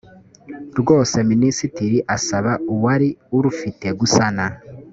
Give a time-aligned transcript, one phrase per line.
[0.79, 4.45] rwose minisitiri asaba uwari urufite gusana